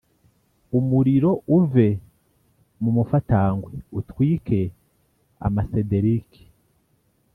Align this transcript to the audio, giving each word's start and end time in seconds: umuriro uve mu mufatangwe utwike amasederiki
umuriro 0.77 1.31
uve 1.57 1.87
mu 2.81 2.89
mufatangwe 2.97 3.73
utwike 3.99 4.59
amasederiki 5.47 6.43